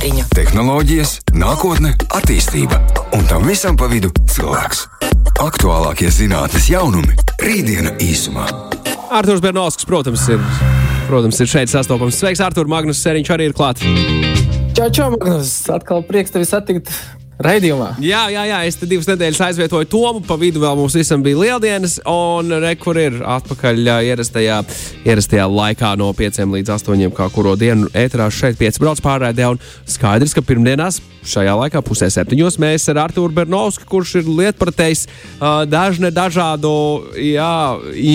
[0.00, 0.24] septiņu.
[0.32, 2.78] Tehnoloģijas, nākotne, attīstība
[3.16, 4.86] un tam visam pa vidu cilvēks.
[5.40, 8.46] Aktuālākie zinātnes jaunumi- rītdiena īsumā.
[9.10, 10.40] Arthurs Bernovskis, protams, ir,
[11.08, 12.16] protams, ir šeit sastopams.
[12.16, 13.82] Sveiks, Artur, Magnus Seriņš arī ir klāts.
[14.74, 15.68] Čau, čau, Magnus!
[15.68, 16.88] Atkal prieks tevi satikt
[17.44, 17.90] raidījumā.
[18.04, 21.98] Jā, jā, jā, es divas nedēļas aizvietoju Tomu, pa vidu vēl mums visam bija lieldienas,
[22.08, 24.60] un re, kur ir atpakaļ ierastajā,
[25.08, 29.60] ierastajā laikā no 5 līdz 8, kā kuro dienu ēterā šeit 5 brauc pārraidē, un
[29.88, 31.00] skaidrs, ka pirmdienās
[31.30, 35.06] šajā laikā pusē septiņos mēs ar Artūru Bernovski, kurš ir lietpratējs
[35.70, 36.72] dažne dažādu
[37.16, 37.54] jā,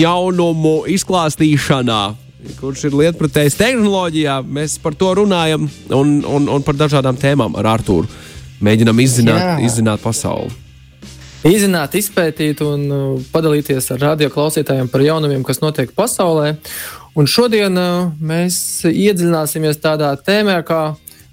[0.02, 2.04] jaunumu izklāstīšanā.
[2.60, 7.72] Kurš ir lietpratējs tehnoloģijā, mēs par to runājam un, un, un par dažādām tēmām ar
[7.74, 8.06] Artūru.
[8.64, 9.56] Mēģinām izzināt, Jā.
[9.66, 10.54] izzināt pasauli.
[11.46, 16.56] Izzināt, izpētīt un uh, padalīties ar radio klausītājiem par jaunumiem, kas notiek pasaulē.
[17.16, 18.56] Un šodien uh, mēs
[18.88, 20.80] iedziļināsimies tādā tēmā kā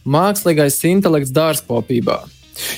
[0.03, 2.19] mākslīgais intelekts dārzkopībā.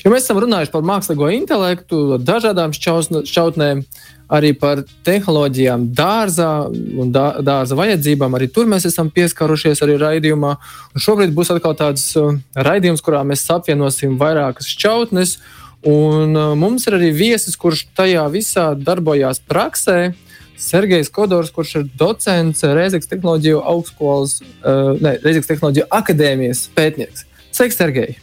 [0.05, 3.83] Jo mēs esam runājuši par mākslīgo intelektu, dažādām šķautnēm,
[4.31, 8.37] arī par tehnoloģijām dārzā un dā- dārza vajadzībām.
[8.37, 10.55] Arī tur mēs esam pieskarušies arī raidījumā.
[10.95, 15.37] Un šobrīd būs atkal tāds uh, raidījums, kurā mēs apvienosim vairākas šķautnes.
[15.85, 20.13] Un uh, mums ir arī viesis, kurš tajā visā darbojās praksē.
[20.55, 27.27] Sergejs Kodors, kurš ir docents Reizeknas tehnoloģiju augstskolas, uh, ne, Reizeknas tehnoloģiju akadēmijas pētnieks.
[27.51, 28.15] Sveiks, Sergej!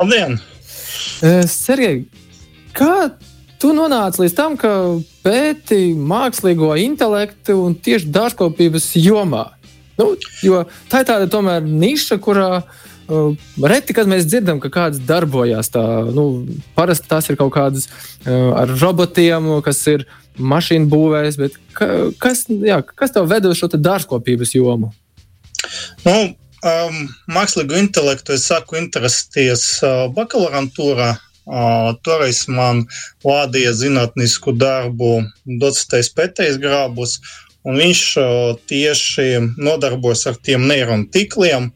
[0.00, 0.40] Labdien!
[1.48, 2.04] Sergej,
[2.76, 3.12] kā
[3.64, 4.70] tu nonāci līdz tam, ka
[5.24, 9.46] pēti mākslīgo intelektu un tieši dārzkopības jomā?
[9.96, 10.10] Nu,
[10.44, 15.72] jo tā ir tāda tomēr niša, kurā uh, reti, kad mēs dzirdam, ka kāds darbojas.
[15.72, 16.26] Tā, nu,
[16.76, 20.04] parasti tās ir kaut kādas uh, ar robotiem, kas ir
[20.36, 21.88] mašīnu būvēs, bet ka,
[22.20, 24.92] kas, jā, kas tev ved uz šo dārzkopības jomu?
[26.04, 31.14] Nu, um, mākslīgo intelektu es sāku interesēties uh, bakalaurantūrā.
[31.44, 32.86] Toreiz man
[33.24, 35.24] vadīja zinātnisku darbu
[35.60, 37.18] docents Pēters Grābus,
[37.64, 38.04] un viņš
[38.68, 41.72] tieši nodarbojas ar tiem neironu tikliem.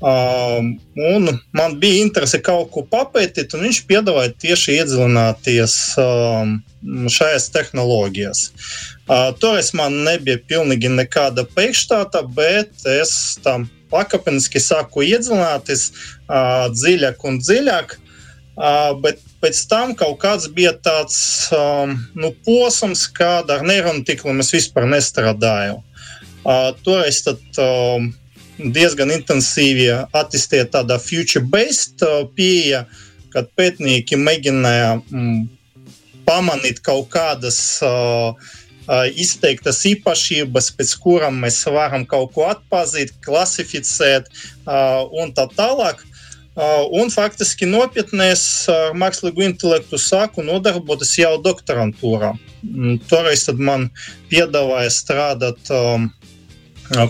[0.00, 5.74] Un man bija interese kaut ko papētīt, un viņš piedāvāja tieši iedziļināties
[7.16, 8.44] šajās tehnoloģijās.
[9.42, 13.12] Toreiz man nebija pilnīgi nekāda priekšstāta, bet es
[13.44, 15.90] tam pakāpeniski sāku iedziļināties
[16.78, 17.98] dziļāk un dziļāk.
[18.58, 24.42] Uh, bet pēc tam kaut kāds bija tāds um, nu, posms, kad ar neironu tīkliem
[24.42, 25.78] es vispār nestrādāju.
[26.40, 28.10] Uh, toreiz tad, um,
[28.74, 32.84] diezgan intensīvi attīstīja tāda future-based uh, pieeja,
[33.32, 35.40] kad pētnieki mēģināja mm,
[36.26, 38.34] pamanīt kaut kādas uh,
[38.90, 46.02] uh, izteiktas īpašības, pēc kurām mēs varam kaut ko atpazīt, klasificēt uh, un tā tālāk.
[46.58, 52.32] Un faktiski nopietnēs ar mākslīgo intelektu sāku nodarboties jau doktorantūrā.
[53.08, 53.86] Toreiz man
[54.32, 56.08] piedāvāja strādāt um,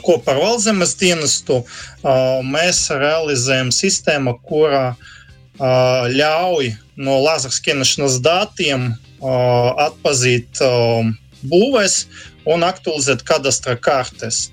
[0.04, 1.62] kopā ar Valzemes dienestu.
[2.04, 11.08] Uh, mēs realizējam sistēmu, kurā uh, ļauj no laserskenešanas datiem uh, atpazīt uh,
[11.48, 12.04] būvēs
[12.44, 14.50] un aktualizēt kadastra kartes.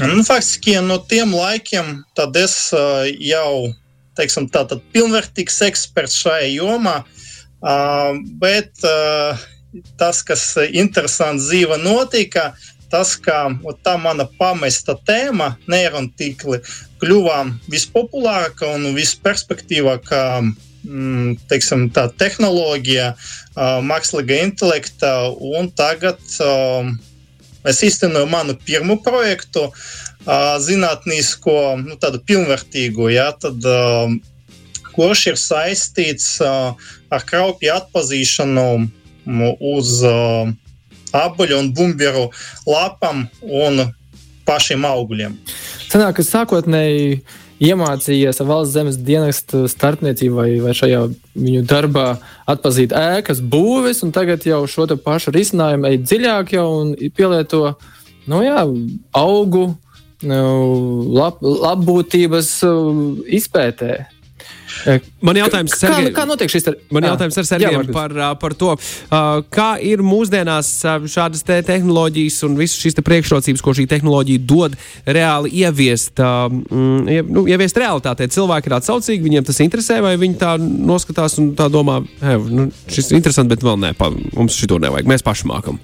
[0.00, 2.00] Nu, faktiski no tiem laikiem
[2.40, 3.72] es uh, jau
[4.18, 9.40] teiksim, tātad pilnvērtīgs eksperts šajā jomā, uh, bet uh,
[10.00, 12.50] tas, kas interesants dzīve notika,
[12.90, 13.48] tas, ka
[13.84, 16.60] tā mana pamesta tēma, neironu tīkli,
[17.02, 23.12] kļuva vispopulārākā un visperspektīvākā mm, teiksim, tā tehnoloģija,
[23.86, 26.96] mākslīga intelekta, un tagad um,
[27.68, 29.68] es īstenoju manu pirmo projektu,
[30.64, 33.64] zinātnīsko, nu, tādu pilnvērtīgu, ja, tad,
[34.90, 38.66] kurš ir saistīts ar kraupju atpazīšanu
[39.74, 39.94] uz
[41.16, 42.26] apaļu un bumbuļu
[42.68, 43.86] lapām un
[44.46, 45.36] pašiem augļiem.
[45.90, 47.22] Sanāk, ka sākotnēji
[47.60, 51.02] iemācījies valsts zemes dienestu starpniecību vai, vai šajā
[51.36, 52.06] viņu darbā
[52.50, 57.74] atpazīt ēkas būves, un tagad jau šo pašu risinājumu ej dziļāk jau un pielieto
[58.30, 58.64] nu, jā,
[59.16, 59.66] augu
[60.22, 60.40] nu,
[61.16, 63.04] lab, labbūtības uh,
[63.40, 64.00] izpētē.
[65.24, 66.68] Man jautājums, kā, Sergej, kā notiek šis?
[66.70, 66.76] Ar...
[66.94, 68.74] Man jautājums ar Sergeju par, par to,
[69.52, 70.72] kā ir mūsdienās
[71.10, 77.24] šādas te tehnoloģijas un visas šīs te priekšrocības, ko šī tehnoloģija dod, reāli ieviest, mm,
[77.30, 78.28] nu, ieviest realitātē.
[78.32, 82.00] Cilvēki ir atsaucīgi, viņiem tas interesē, vai viņi tā noskatās un tā domā,
[82.48, 85.80] nu, šis ir interesants, bet vēl nē, pa, mums šito nevajag, mēs paši mākam.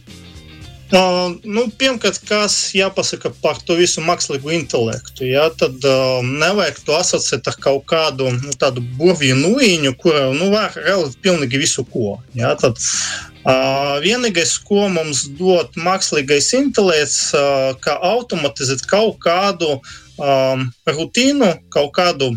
[0.87, 7.49] Nu, Pirmkārt, kas jāpasaka par to visu mākslīgo intelektu, ja, tad uh, nevajag to asociēt
[7.51, 12.21] ar kaut kādu nu, tādu burvju nūjiņu, kura nu, var realizēt pilnīgi visu ko.
[12.39, 20.69] Ja, tad, uh, vienīgais, ko mums dod mākslīgais intelekts, uh, kā automatizēt kaut kādu um,
[20.87, 22.37] rutīnu, kaut kādu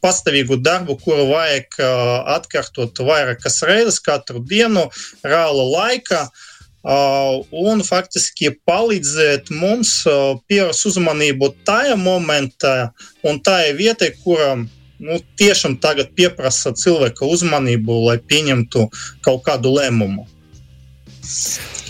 [0.00, 4.86] pastāvīgu darbu, kuru vajag uh, atkārtot vairākas reizes katru dienu,
[5.26, 6.22] reāla laikā.
[6.24, 6.48] Uh,
[6.82, 10.02] un faktiski palīdzēt mums
[10.50, 12.90] pievērst uzmanību tajā momentā
[13.22, 14.56] un tajā vietā, kurā
[15.02, 18.88] nu, tiešām tagad pieprasa cilvēka uzmanību, lai pieņemtu
[19.22, 20.26] kaut kādu lēmumu.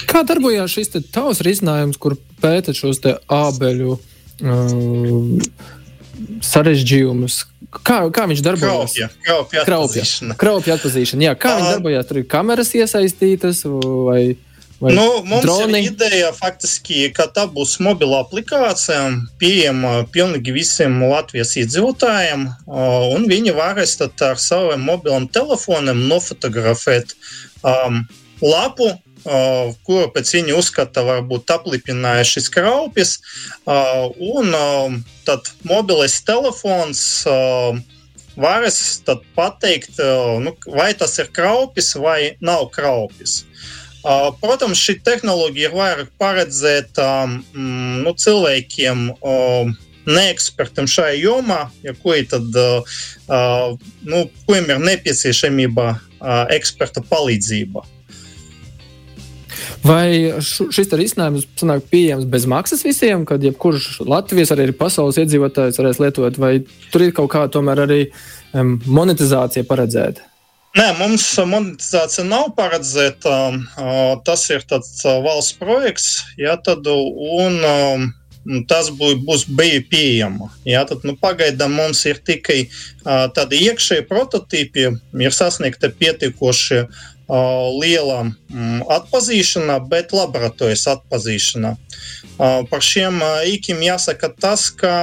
[0.08, 3.00] Kā darbojās šis tavs risinājums, kur pēta šos
[3.32, 3.96] ābeļu
[4.44, 5.40] um,
[6.44, 7.40] sarežģījumus?
[7.80, 8.92] Kā, kā viņš darbojas?
[8.92, 10.36] Kraupja, kraupja atpazīšana.
[10.36, 11.30] Kraupja atpazīšana.
[11.30, 12.08] Jā, kā uh, viņš darbojas?
[12.10, 14.24] Tur ir kameras iesaistītas vai?
[14.34, 14.51] Vai
[14.82, 15.79] nu, mums droni?
[15.79, 19.05] ir ideja, faktiski, ka tā būs mobila aplikācija,
[19.38, 22.49] pieejama pilnīgi visiem Latvijas iedzīvotājiem.
[23.14, 27.14] Un viņi varēs ar saviem mobiliem telefoniem nofotografēt
[27.62, 28.02] um,
[28.43, 28.90] lapu,
[29.23, 33.12] Uh, kuru pēc viņa uzskata, varbūt aplipinājuši skraupjas.
[33.62, 37.23] Uh, un uh, tad mobilais telefons
[38.35, 38.81] varēs
[39.37, 40.00] pateikt,
[40.43, 43.44] nu, vai tas ir kraupis vai nav kraupis.
[44.02, 47.08] Protams, šī tehnoloģija ir vairāk paredzēta
[47.54, 49.04] nu, cilvēkiem,
[50.02, 52.49] neekspertiem šajā jomā, ja kuri tad,
[54.02, 55.88] nu, kuriem ir nepieciešamība
[56.56, 57.84] eksperta palīdzība.
[59.82, 66.02] Vai šis risinājums sanāk pieejams bez maksas visiem, kad jebkurš Latvijas arī pasaules iedzīvotājs varēs
[66.02, 66.52] lietot, vai
[66.94, 68.02] tur ir kaut kā tomēr arī
[68.54, 70.31] um, monetizācija paredzēta?
[70.72, 73.32] Nē, mums monetizācija nav paredzēta.
[74.24, 80.48] Tas ir tāds valsts projekts, ja, tad, un tas būs bija pieejama.
[80.64, 82.62] Ja, tad, nu, pagaidām mums ir tikai
[83.36, 84.86] tādi iekšēji prototypi,
[85.20, 86.86] ir sasniegta pietiekoši
[87.76, 88.22] liela
[88.96, 91.76] atpazīšana, bet laboratorijas atpazīšana.
[92.40, 93.20] Par šiem
[93.52, 94.94] īkiem jāsaka tas, ka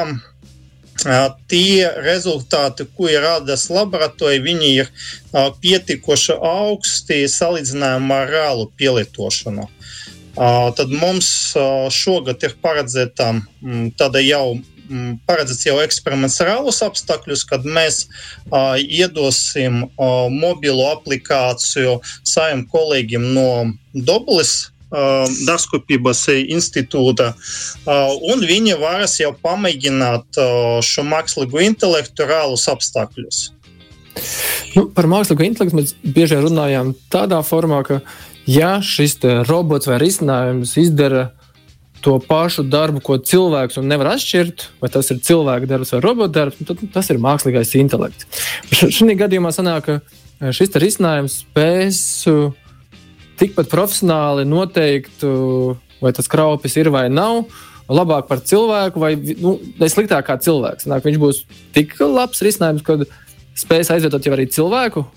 [1.52, 4.90] tie rezultāti, ko ir radījis laboratorija, viņi ir
[5.62, 9.68] pietiekoši augsti salīdzinājumā ar reālu pielietošanu.
[10.76, 11.30] Tad mums
[11.92, 13.34] šogad ir paredzēta
[14.00, 14.60] tāda jau
[15.30, 23.50] paredzēts jau eksperiments reālus apstākļus, kad mēs uh, iedosim uh, mobilo aplikāciju saviem kolēģiem no
[23.94, 27.34] Doblis Dārzkopības institūta,
[28.32, 30.40] un viņi varas jau pamēģināt
[30.86, 33.42] šo mākslīgo intelektu reālus apstākļus.
[34.74, 38.02] Nu, par mākslīgo intelektu mēs bieži runājam tādā formā, ka
[38.50, 41.30] ja šis robots vai risinājums izdara
[42.02, 46.62] to pašu darbu, ko cilvēks nevar atšķirt, vai tas ir cilvēka darbs vai robota darbs,
[46.66, 48.26] tad tas ir mākslīgais intelekts.
[48.72, 52.00] Šajā gadījumā sanāk, ka šis risinājums spēs
[53.40, 55.24] tikpat profesionāli noteikt,
[56.04, 57.46] vai tas kraupis ir vai nav.
[57.90, 60.86] Labāk par cilvēku, vai nu, sliktāk kā cilvēks.
[60.92, 61.40] Nāk, viņš būs
[61.74, 63.00] tik labs risinājums, ka
[63.58, 65.08] spēs aizvietot jau arī cilvēku.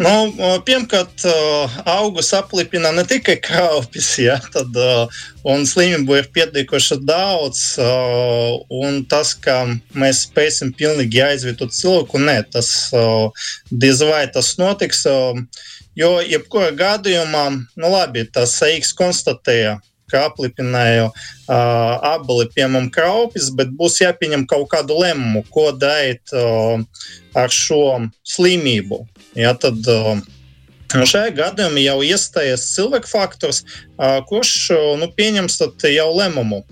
[0.00, 0.10] Nu,
[0.64, 1.24] pirmkārt,
[1.84, 4.76] augus aplipina ne tikai kraupis, ja, tad,
[5.44, 7.64] un slimību ir pietiekoši daudz.
[8.80, 9.58] Un tas, ka
[9.92, 12.70] mēs spēsim pilnīgi aizvietot cilvēku, nē, tas
[13.70, 15.04] diez vai tas notiks.
[15.98, 17.44] Jo, jebkurā gadījumā,
[17.80, 19.78] nu labi, tas EIX konstatēja,
[20.10, 21.14] ka aplipināja uh,
[22.06, 26.82] abali, piemēram, kraupis, bet būs jāpieņem kaut kādu lēmumu, ko darīt uh,
[27.38, 27.82] ar šo
[28.26, 29.04] slimību.
[29.38, 30.18] Ja, tad, uh,
[30.90, 33.60] Šajā gadījumā jau iestājas cilvēka faktors,
[34.26, 34.54] kurš
[34.98, 36.64] nu, pieņems jau lēmumu.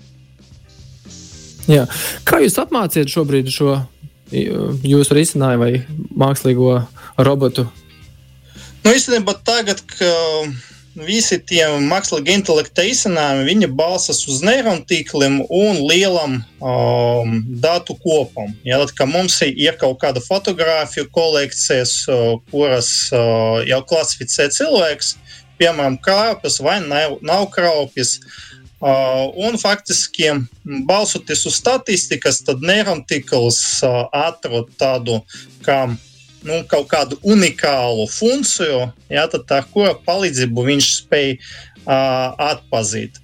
[1.69, 1.85] Jā.
[2.27, 3.77] Kā jūs apmācījat šobrīd šo
[4.29, 6.81] jūsu risinājumu vai mākslīgo
[7.23, 7.69] robotu
[8.89, 10.53] Nu, īstenībā tagad, kad
[11.05, 18.49] visi tie mākslīgi intelekta izcinājumi, viņi balstās uz neironu tīkliem un lielam um, datu kopam.
[18.65, 25.13] Ja, tad, mums ir kaut kāda fotografija kolekcijas, uh, kuras uh, jau klasificē cilvēks,
[25.61, 28.17] piemēram, krāpjas vai nav, nav krāpjas.
[28.81, 30.33] Uh, un faktiski,
[30.89, 35.21] balsoties uz statistikas, tad neironu tīkls uh, atrod tādu
[35.61, 35.83] kā
[36.45, 43.19] nu, kaut kādu unikālu funkciju, ja, tad ar kura palīdzību viņš spēj uh, atpazīt.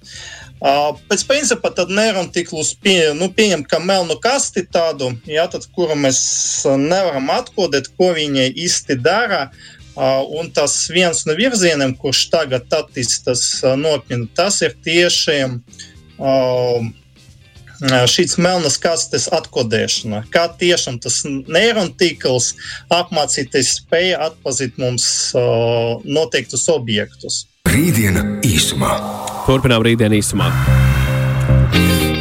[0.56, 5.68] Uh, pēc principa tad nevaram tiklus pie, nu, pieņemt kā melnu kasti tādu, ja, tad,
[5.76, 6.20] kuru mēs
[6.80, 9.50] nevaram atkodēt, ko viņi īsti dara.
[9.96, 15.38] Un tas viens no virzieniem, kurš tagad attīstās nopietni, tas ir tieši
[18.10, 20.24] šīs melnas kastes atkodēšana.
[20.32, 22.52] Kā tiešām tas neirontīkls
[22.92, 25.06] apmācīties spēja atpazīt mums
[26.04, 27.44] noteiktus objektus.
[27.68, 28.96] Rītdiena īsumā.
[29.46, 30.50] Turpinām rītdienu īsumā.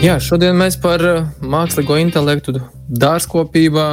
[0.03, 1.01] Jā, šodien mēs par
[1.41, 2.57] mākslīgo intelektu
[2.91, 3.87] dārzkopībā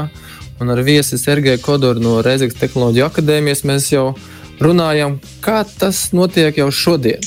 [0.61, 4.11] un ar viesi Sergeju Kodoru no Reizeknas Tehnoloģiju akadēmijas mēs jau
[4.63, 7.23] runājam, kā tas notiek jau šodien.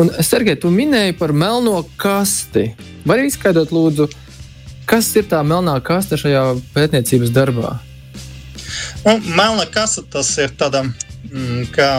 [0.00, 2.72] Un, Sergei, tu minēji par melno kasti.
[3.08, 4.08] Vari izskaidrot, lūdzu,
[4.88, 7.76] kas ir tā melnā kaste šajā pētniecības darbā?
[9.04, 11.92] Nu, melna kaste tas ir tāda mm, kā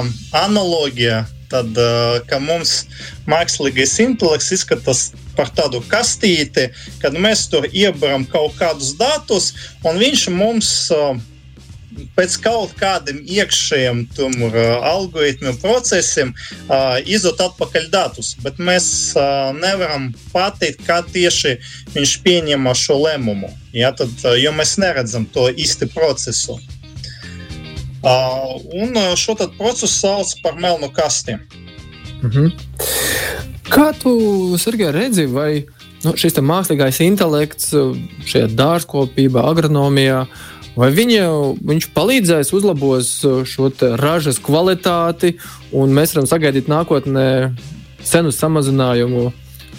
[0.43, 1.23] analoģija.
[1.53, 1.77] Tad,
[2.25, 2.87] ka mums
[3.29, 5.03] mākslīgais intelekts izskatās
[5.37, 6.63] par tādu kastīti,
[6.97, 9.51] kad mēs tur iebaram kaut kādus datus,
[9.85, 11.13] un viņš mums uh,
[12.17, 14.55] pēc kaut kādiem iekšējiem tumur,
[14.87, 21.57] algoritmu procesiem uh, izdot atpakaļ datus, bet mēs uh, nevaram pateikt, kā tieši
[21.95, 23.51] viņš pieņem šo lēmumu.
[23.73, 26.59] Ja, tad, jo mēs neredzam to īsti procesu.
[28.03, 31.37] Uh, un šo procesu sauc par melnu kasti.
[32.21, 32.51] Mm -hmm.
[33.69, 35.65] Kā tu, Sergei, redzi, vai
[36.03, 37.71] nu, šis mākslīgais intelekts
[38.25, 41.25] šajā dārzkopībā, agronomijā, uh, Vai viņa,
[41.61, 43.69] viņš palīdzēs, uzlabos uh, šo
[44.01, 45.35] ražas kvalitāti,
[45.69, 47.27] un mēs varam sagaidīt nākotnē
[48.01, 49.27] cenu samazinājumu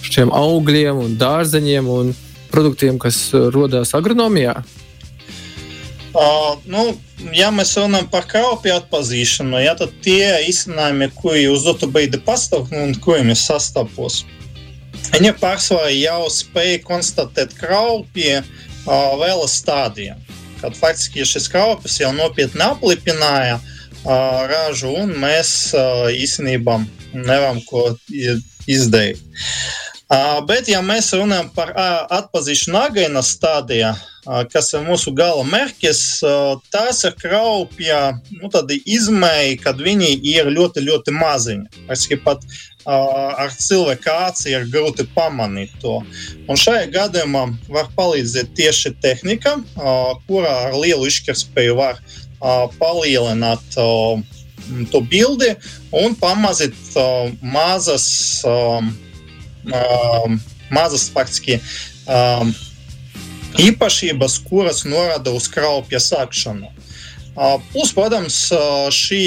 [0.05, 2.13] šiem augļiem, un dārzeņiem un
[2.53, 4.55] produktiem, kas uh, rodas agronomijā?
[6.15, 6.85] Uh, nu,
[7.35, 12.71] ja mēs runājam par kraupju atpazīšanu, ja, tad tie izcinājumi, kuri uz dotu brīdi pastāv
[12.71, 14.21] un kuriem ir sastapos,
[15.11, 20.15] viņi pārsvarā jau spēja konstatēt kraupju uh, vēl stādijā
[20.65, 23.59] kad faktiski šis kraupis jau nopietni aplipināja
[24.49, 25.51] ražu, un mēs
[26.17, 26.79] īstenībā
[27.13, 27.91] nevaram ko
[28.69, 29.21] izdarīt.
[30.49, 31.71] Bet, ja mēs runājam par
[32.13, 33.95] atpazīšanu agrīnā stadijā,
[34.53, 36.03] kas ir mūsu gala mērķis,
[36.73, 38.01] tas ir kraupja
[38.37, 38.51] nu,
[38.85, 41.85] izmēja, kad viņi ir ļoti, ļoti maziņi.
[41.93, 42.45] Es pat
[42.85, 46.03] ar cilvēku aci ir grūti pamanīt to.
[46.49, 49.57] Un šajā gadījumā var palīdzēt tieši tehnika,
[50.29, 52.03] kurā ar lielu izšķirtspēju var
[52.77, 53.65] palielināt
[54.93, 55.55] to bildi
[55.97, 56.77] un pamazīt
[57.41, 58.07] mazas,
[60.75, 61.61] mazas faktiski
[63.65, 66.71] īpašības, kuras norāda uz kraupja sākšanu.
[67.73, 68.37] Plus, protams,
[68.95, 69.23] šī,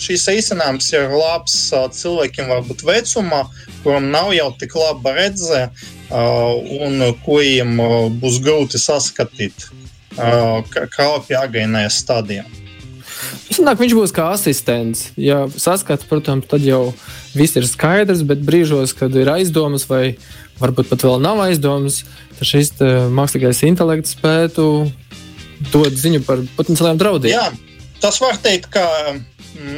[0.00, 1.54] šīs aicinājums ir labs
[1.96, 3.46] cilvēkiem, varbūt vecumā,
[3.84, 5.62] kuram nav jau tik laba redzē,
[6.12, 7.80] un kuriem
[8.20, 9.68] būs grūti saskatīt
[10.16, 12.44] krāpju agrīnajā stadijā.
[13.46, 15.10] Sanāk, viņš būs kā asistents.
[15.16, 16.90] Ja saskata, protams, tad jau
[17.36, 20.16] viss ir skaidrs, bet brīžos, kad ir aizdomas vai
[20.60, 22.02] varbūt pat vēl nav aizdomas,
[22.38, 22.74] tad šis
[23.14, 24.66] mākslīgais intelekts spētu
[25.72, 27.32] dod ziņu par potenciāliem draudiem.
[27.32, 27.48] Jā,
[28.02, 28.84] tas var teikt, ka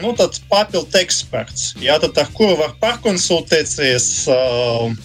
[0.02, 0.14] nu,
[0.50, 4.08] papildu eksperts, jā, tad, ar kuru var pakonsultēties,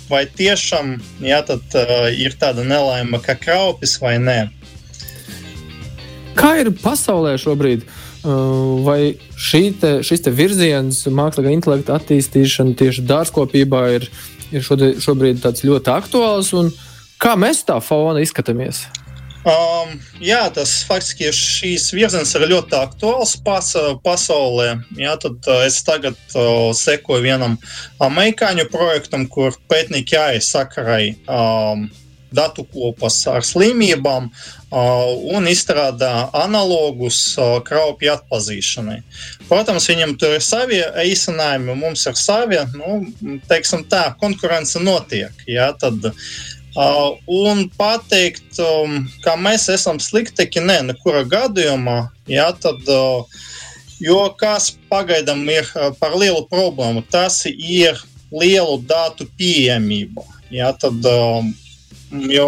[0.10, 1.77] vai tiešām jā, tad,
[2.17, 4.39] ir tāda nelaime, ka kraupis vai nē.
[6.38, 7.86] Kā ir pasaulē šobrīd?
[8.24, 9.18] Vai
[9.82, 14.08] te, šis te virziens, mākslīgā intelekta attīstīšana tieši dārzkopībā ir,
[14.56, 16.53] ir šobrīd ļoti aktuāls?
[17.20, 18.86] Kā mēs tā fona izskatāmies?
[19.44, 23.74] Um, jā, tas faktiski šīs virziens ir ļoti aktuāls pas,
[24.06, 24.70] pasaulē.
[24.96, 27.58] Jā, tad uh, es tagad uh, sekoju vienam
[28.00, 31.89] amerikāņu projektam, kur pētnieki aizsakarai um,
[32.34, 34.30] datu kopas ar slimībām
[34.74, 37.20] un izstrādā analogus
[37.68, 39.00] kraupju atpazīšanai.
[39.50, 42.58] Protams, viņam tur ir savi īstenājumi, mums ir savi.
[42.74, 43.04] Nu,
[43.50, 45.46] teiksim tā, konkurence notiek.
[45.50, 52.00] Jā, tad, uh, un pateikt, um, ka mēs esam sliktāki, nē, nekura gadījumā.
[52.30, 53.28] Jā, tad, uh,
[54.02, 58.00] jo kas pagaidām ir par lielu problēmu, tas ir
[58.34, 60.25] lielu datu pieejamība.
[60.54, 61.54] Jā, tad, um,
[62.13, 62.48] jo,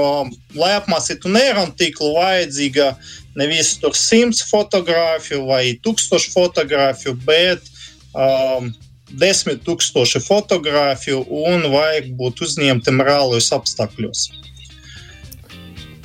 [0.55, 2.93] lai apmācītu neironu tīklu, vajadzīga
[3.39, 7.65] nevis tur simts fotografiju vai tūkstošu fotografiju, bet
[8.13, 8.71] um,
[9.11, 14.27] desmit tūkstoši fotografiju un vajag būt uzņemtam reālos apstākļos.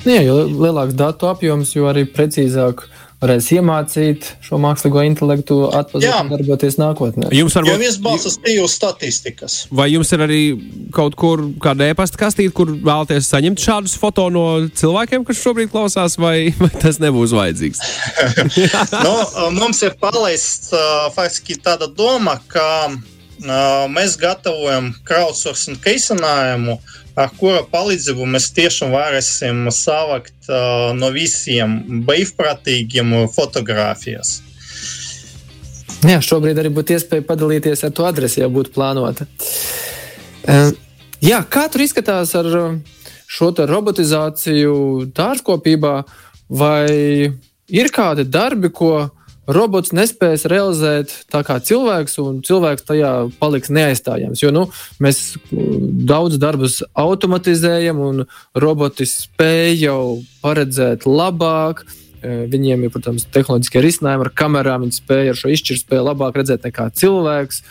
[0.01, 2.87] Jā, jo lielāks datu apjoms, jo arī precīzāk
[3.21, 7.29] varēs iemācīt šo mākslīgo intelektu atpazīt un darboties nākotnē.
[7.35, 7.69] Jums varbūt...
[7.69, 9.57] Jo viss balstas tīvu statistikas.
[9.77, 10.41] Vai jums ir arī
[10.95, 16.17] kaut kur kāda e-pasta kastīte, kur vēlaties saņemt šādus foto no cilvēkiem, kas šobrīd klausās,
[16.21, 17.83] vai, vai tas nebūs vajadzīgs?
[19.05, 19.15] no,
[19.59, 20.73] mums ir palaists
[21.15, 22.65] faktiski tāda doma, ka
[23.41, 26.77] mēs gatavojam crowdsourcing kaisinājumu,
[27.17, 34.41] ar kura palīdzību mēs tiešām varēsim savākt uh, no visiem brīvprātīgiem fotogrāfijas.
[36.01, 39.27] Jā, šobrīd arī būtu iespēja padalīties ar to adresi, ja būtu plānota.
[40.45, 40.71] Uh,
[41.21, 42.49] jā, kā tur izskatās ar
[43.31, 44.75] šo robotizāciju
[45.15, 45.95] dārzkopībā,
[46.51, 47.31] vai
[47.71, 49.09] ir kādi darbi, ko
[49.49, 54.43] robots nespēs realizēt tā kā cilvēks, un cilvēks tajā paliks neaizstājams.
[54.43, 54.67] Jo nu,
[55.01, 58.23] mēs daudz darbus automatizējam, un
[58.55, 60.03] roboti spēj jau
[60.43, 61.83] paredzēt labāk.
[62.21, 64.85] E, viņiem ir, protams, tehnoloģiskie risinājumi ar kamerām.
[64.85, 67.63] Viņi spēj ar šo izšķirtspēju labāk redzēt nekā cilvēks,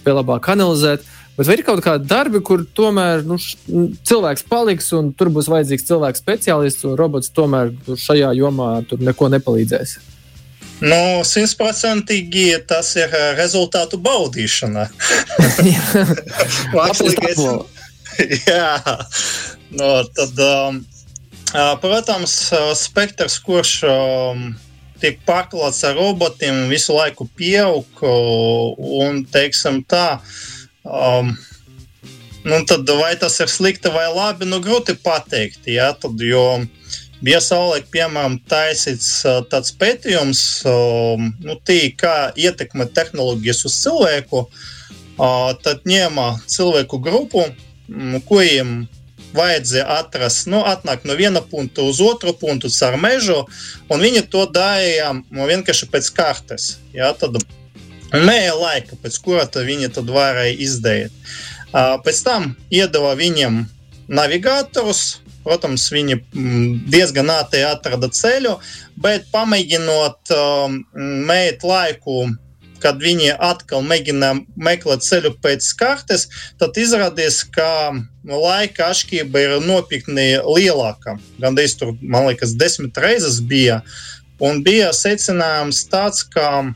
[0.00, 1.04] spēj labāk analizēt.
[1.38, 5.86] Bet vai ir kaut kādi darbi, kur tomēr nu, cilvēks paliks un tur būs vajadzīgs
[5.86, 10.17] cilvēks speciālists, un robots tomēr šajā jomā neko nepalīdzēs?
[10.78, 14.86] Nu, simtprocentīgi tas ir eh, rezultātu baudīšana.
[16.76, 17.42] Mākslīgais.
[18.50, 18.78] Jā,
[19.78, 20.80] no, tad, um,
[21.82, 22.36] protams,
[22.78, 24.48] spektrs, kurš um,
[25.02, 28.02] tiek pārklāts ar robotiem, visu laiku pieaug.
[28.02, 30.20] Un, teiksim, tā,
[30.82, 31.34] um,
[32.46, 35.66] nu, tad, vai tas ir slikti vai labi, nu, grūti pateikt.
[35.70, 35.92] Ja?
[35.98, 36.44] Tad, jo,
[37.18, 39.08] Bija savulaik, piemēram, taisīts
[39.50, 40.42] tāds pētījums,
[41.42, 44.44] nu, tī, kā ietekmē tehnoloģijas uz cilvēku.
[45.18, 47.42] Tad ņēma cilvēku grupu,
[48.28, 48.86] kuriem
[49.34, 53.42] vajadzēja atrast, nu, atnākt no viena punkta uz otru punktu caur mežu,
[53.90, 56.70] un viņi to darīja vienkārši pēc kartes.
[56.94, 57.40] Ja, tad
[58.14, 61.32] mēja laika, pēc kura viņi to varēja izdarīt.
[61.74, 63.64] Pēc tam iedeva viņiem
[64.08, 68.58] navigatorus, Protams, viņi mm, diezgan ātri atrada ceļu,
[69.00, 70.82] bet pamēģinot um,
[71.28, 72.26] mēt laiku
[72.82, 76.28] kad viņi atkal mēģina meklēt ceļu pēc kartes,
[76.60, 77.68] tad izrādās, ka
[78.28, 81.16] laika atšķirība ir nopietni lielāka.
[81.42, 83.80] Gan arī tur, man liekas, desmit reizes bija.
[84.38, 86.68] Un bija secinājums tāds, ka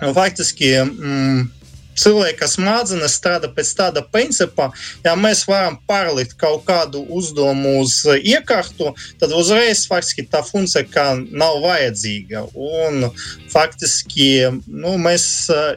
[0.00, 1.44] faktiski mm,
[1.98, 4.70] cilvēka smadzenes strādā pēc tāda principa,
[5.04, 11.60] ja mēs varam pārlikt kaut kādu uzdevumu uz iekārtu, tad uzreiz faktiski tā funkcija nav
[11.64, 12.46] vajadzīga.
[12.54, 13.10] Un
[13.52, 14.30] faktiski
[14.66, 15.24] nu, mēs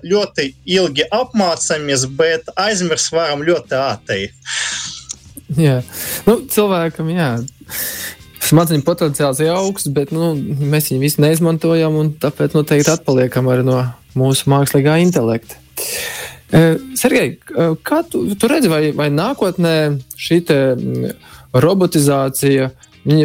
[0.05, 4.27] ļoti ilgi apmācāmies, bet aizmirst varam ļoti ātri.
[5.59, 5.81] Jā,
[6.27, 7.29] nu, cilvēkam, jā.
[8.43, 13.65] Smadzeņu potenciāls ir augsts, bet nu, mēs viņu visu neizmantojam, un tāpēc noteikti atpaliekam arī
[13.67, 13.79] no
[14.19, 15.62] mūsu mākslīgā intelekta.
[16.99, 17.37] Sergei,
[17.81, 19.75] kā tu, tu redzi, vai, vai nākotnē
[20.21, 20.43] šī
[21.53, 22.69] robotizācija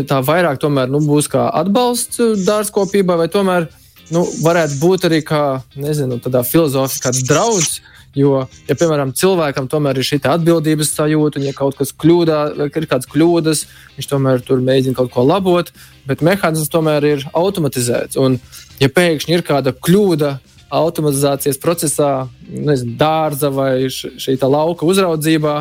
[0.09, 3.69] tā vairāk tomēr, nu, būs kā atbalsts dārzkopībai, vai tomēr
[4.15, 7.81] nu, varētu būt arī kā nezinu, filozofiskā draugs?
[8.17, 12.87] Jo, ja, piemēram, cilvēkam tomēr ir šī atbildības sajūta, un ja kaut kas kļūdā, ir
[12.89, 13.67] kādas kļūdas,
[13.99, 15.71] viņš tomēr tur mēģina kaut ko labot,
[16.09, 18.19] bet mehānisms tomēr ir automatizēts.
[18.19, 18.41] Un,
[18.81, 20.33] ja pēkšņi ir kāda kļūda
[20.71, 25.55] automatizācijas procesā, nezinu, dārza vai šī lauka uzraudzībā,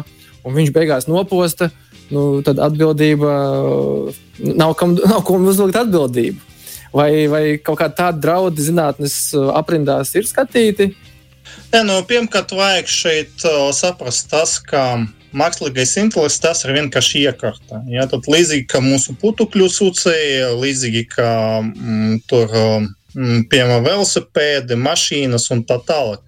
[0.44, 1.70] un viņš beigās noposta,
[2.12, 3.34] nu, tad atbildība
[4.40, 6.44] nav kam, nav kam uzlikt atbildību.
[6.96, 10.94] Vai, vai kaut kāda tāda draudi zinātnes aprindās ir skatīti?
[11.74, 15.04] Ja, nu, Pirmkārt, vajag šeit uh, saprast tas, ka
[15.38, 17.84] mākslīgais intelekts tas ir vienkārši iekārta.
[17.92, 22.56] Ja, tad līdzīgi kā mūsu putekļu sūcēji, līdzīgi kā mm, tur.
[22.56, 26.22] Uh, Mm, piemēram, velosipēdi, mašīnas un tā tālāk.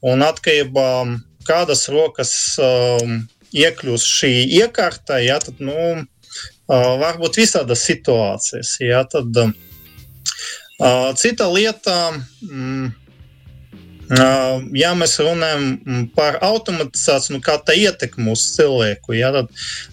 [0.00, 3.18] Un atkarībā no kādas rokas um,
[3.56, 8.76] iekļūs šī iekārta, ja, tad nu, uh, var būt visādas situācijas.
[8.84, 12.00] Ja, tad, uh, cita lieta.
[12.46, 12.96] Mm,
[14.74, 19.52] Ja mēs runājam par automatizāciju, nu, kā tā ietekmē uz cilvēku, ja, tad,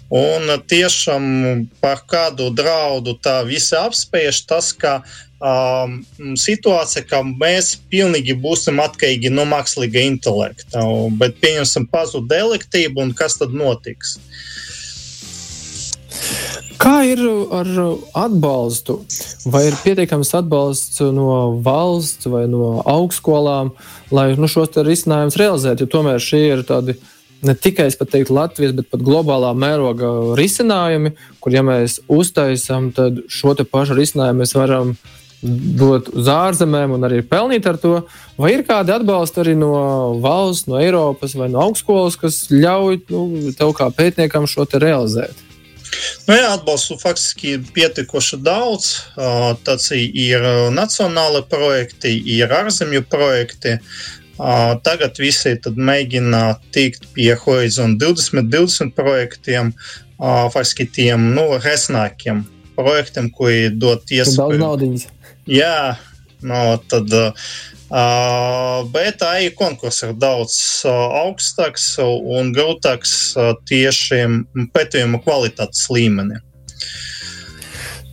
[0.09, 5.03] un tiešām par kādu draudu tā visi apspiež tas, ka
[5.39, 5.97] um,
[6.39, 10.85] situācija, ka mēs pilnīgi būsim atkarīgi no mākslīga intelekta.
[11.19, 14.17] Bet pieņemsim pazud elektrību, un kas tad notiks?
[16.77, 17.21] Kā ir
[17.53, 17.67] ar
[18.17, 18.99] atbalstu?
[19.49, 23.73] Vai ir pietiekams atbalsts no valsts vai no augstskolām,
[24.13, 25.85] lai nu, šos risinājumus realizētu?
[25.85, 26.97] Jo tomēr šie ir tādi
[27.45, 32.89] ne tikai teiktu, Latvijas, bet pat globālā mēroga risinājumi, kur, ja mēs uztaisām,
[33.29, 34.95] šo pašu risinājumu mēs varam
[35.41, 37.99] dot uz ārzemēm un arī pelnīt ar to.
[38.41, 39.73] Vai ir kādi atbalsti arī no
[40.23, 45.45] valsts, no Eiropas vai no augstskolas, kas ļauj nu, tev kā pētniekam šo te realizēt?
[46.27, 48.89] Nu, jā, atbalstu faktiski ir pietiekoši daudz.
[49.63, 50.43] Tas ir
[50.75, 53.77] nacionāli projekti, ir ārzemju projekti.
[54.37, 56.41] Tagad visi mēģina
[56.75, 59.71] tikt pie Horizon 2020 projektiem,
[60.19, 62.43] faktiski tiem nu, resnākiem
[62.77, 64.59] projektiem, kuri dod iespēju.
[64.59, 65.07] Daudz naudas.
[65.47, 65.95] Jā,
[66.43, 67.11] no, tad.
[67.87, 74.25] Uh, bet AI konkurss ir daudz uh, augstāks un grūtāks uh, tieši
[74.75, 76.41] pētījuma kvalitātes līmenī.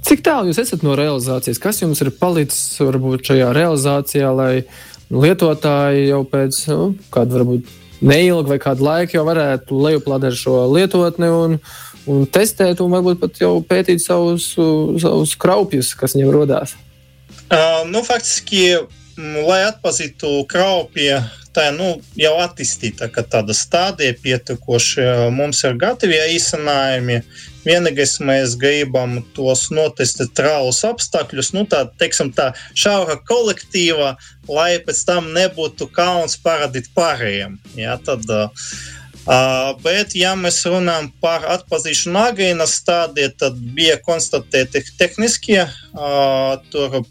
[0.06, 1.58] Cik tālu jūs esat no realizācijas?
[1.58, 4.62] Kas jums ir palicis varbūt šajā realizācijā, lai
[5.10, 11.34] lietotāji jau pēc nu, kāda varbūt neilga vai kāda laika jau varētu lejuplādēt šo lietotni
[11.34, 11.58] un,
[12.06, 16.78] un testēt, un varbūt pat jau pētīt savus, savus kraupjus, kas viņiem rodās?
[16.78, 16.93] Uh,
[17.90, 18.66] nu, faktiski,
[19.46, 21.18] lai atpazītu kraupju,
[21.54, 25.04] tā nu, jau attīstīta tāda stadija, pietiekoši
[25.34, 27.20] mums ir gatavi īstenājumi.
[27.64, 34.16] Vienīgais mēs gribam tos notestēt reālus apstākļus, nu, tā, teiksim, tā šaura kolektīva,
[34.50, 37.56] lai pēc tam nebūtu kauns parādīt pārējiem.
[37.80, 38.68] Ja, tad, uh,
[39.24, 46.58] Uh, bet, ja mēs runājam par atpazīšanu agrīnas stadijā, tad bija konstatēti tehniskie uh,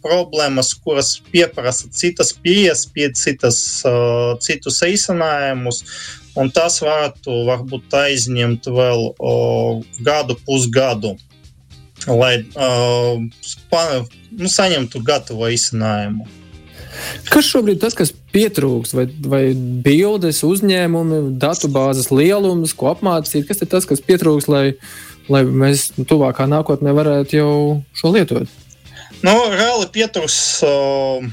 [0.04, 3.58] problēmas, kuras pieprasa citas pieejas, pie citas,
[3.90, 5.82] uh, citus eisinājumus.
[6.38, 9.04] Un tas varētu varbūt aizņemt vēl
[10.06, 11.12] gadu, pusgadu,
[12.10, 12.40] lai
[14.34, 16.26] nu, saņemtu gatavu izcinājumu.
[17.32, 23.48] Kas šobrīd ir tas, kas pietrūks, vai, vai bildes, uzņēmumi, datubāzes lielums, ko apmācīt?
[23.50, 24.66] Kas ir tas, kas pietrūks, lai,
[25.32, 27.54] lai mēs tuvākā nākotnē varētu jau
[27.98, 28.60] šo lietot?
[29.24, 31.24] Nu, reāli pietrūks uh,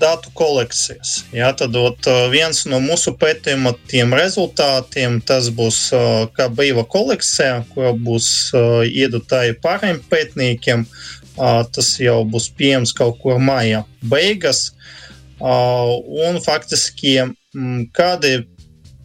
[0.00, 1.24] datu kolekcijas.
[1.34, 3.74] Jā, tad ot, viens no mūsu pētījuma
[4.20, 5.18] rezultātiem
[5.56, 10.86] būs uh, kā brīva kolekcija, kura būs uh, iedotāja pārējiem pētniekiem.
[11.74, 14.70] Tas jau būs pieejams kaut kur maija beigās.
[15.40, 17.14] Un faktiski,
[17.96, 18.34] kādi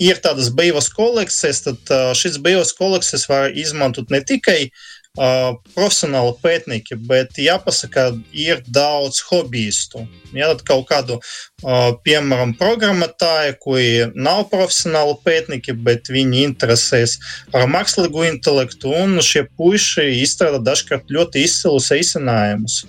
[0.04, 6.98] ir tādas brīvas kolekcijas, tad šīs brīvas kolekcijas var izmantot ne tikai uh, profesionāli pētnieki,
[7.08, 10.06] bet jāpasaka, ir daudz hobbyistu.
[10.36, 11.20] Ja, tad kaut kādu,
[11.64, 17.18] uh, piemēram, programmētāju, kuri nav profesionāli pētnieki, bet viņi interesēs
[17.56, 22.84] ar mākslīgo intelektu, un šie puiši izstrādā dažkārt ļoti izcilus risinājumus.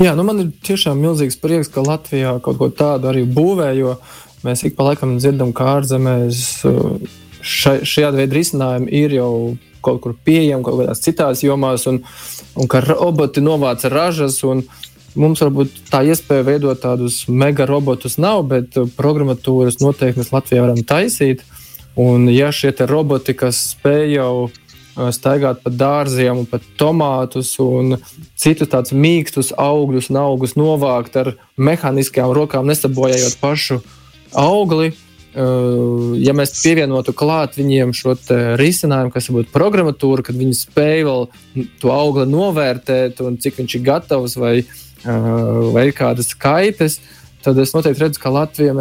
[0.00, 3.98] Jā, nu man ir tiešām milzīgs prieks, ka Latvijā kaut ko tādu arī būvē, jo
[4.46, 6.62] mēs ik pa laikam dzirdam, ka ārzemēs
[7.44, 9.32] šāda veida risinājumi ir jau
[9.84, 12.02] kaut kur pieejami, kaut kādās citās jomās, un,
[12.56, 14.40] un ka roboti novāca ražas.
[15.18, 20.84] Mums varbūt tā iespēja veidot tādus mega robotus nav, bet programmatūras noteikti mēs Latvijā varam
[20.86, 21.42] taisīt.
[21.98, 24.32] Un, ja šie roboti, kas spēj jau
[25.14, 27.96] staigāt pa dārziem, pat tomātus un
[28.38, 33.80] citus tādus mīkstus augļus un augus novākt ar mehāniskām rokām, nesabojājot pašu
[34.36, 34.92] augli,
[35.34, 38.16] ja mēs pievienotu klāt viņiem šo
[38.58, 41.26] risinājumu, kas būtu programmatūra, kad viņi spēj vēl
[41.82, 44.56] to augli novērtēt un cik viņš ir gatavs vai,
[45.04, 46.98] vai kādas kaitas,
[47.44, 48.74] tad es noteikti redzu, ka Latvija,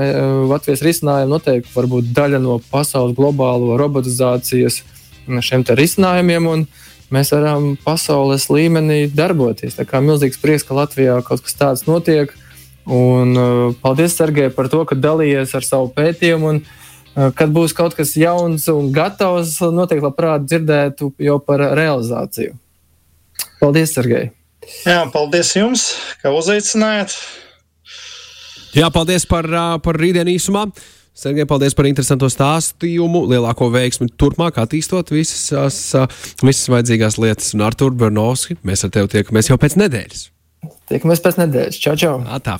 [0.49, 4.83] Latvijas risinājumi noteikti var būt daļa no pasaules globālo robotizācijas
[5.29, 6.53] šiem risinājumiem.
[6.53, 6.69] Un,
[7.09, 9.73] Mēs varam pasaules līmenī darboties.
[9.79, 12.29] Tā kā milzīgs prieks, ka Latvijā kaut kas tāds notiek.
[12.29, 12.48] Uh,
[12.87, 16.53] Un, uh, paldies, Sergei, par to, ka dalījies ar savu pētījumu.
[16.53, 22.55] Un, uh, kad būs kaut kas jauns un gatavs, noteikti labprāt dzirdētu jau par realizāciju.
[23.59, 24.29] Paldies, Sergei!
[24.85, 25.89] Jā, paldies jums,
[26.21, 27.15] ka uzaicinājāt.
[28.77, 30.67] Jā, paldies par, uh, par rītdienu īsumā.
[31.19, 35.81] Sergei, paldies par interesantu stāstījumu, lielāko veiksmi turpmāk attīstot visas,
[36.39, 37.51] visas vajadzīgās lietas.
[37.57, 40.29] Un Artur Bernovski, mēs ar tevi tiekamies jau pēc nedēļas.
[40.89, 41.79] Tiekamies pēc nedēļas.
[41.83, 42.15] Čau, čau!
[42.43, 42.57] Tā.